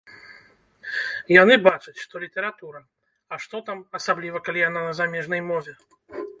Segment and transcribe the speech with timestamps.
[1.41, 2.81] Яны бачаць, што літаратура,
[3.35, 5.71] а што там, асабліва калі яна на замежнай мове?